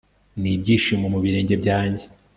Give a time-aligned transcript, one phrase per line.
[0.41, 2.03] Nibyishimo mu birenge byanjye